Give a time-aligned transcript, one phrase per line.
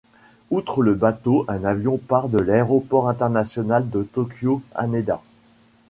[0.49, 5.21] Outre le bateau, un avion part de l'Aéroport international de Tokyo Haneda.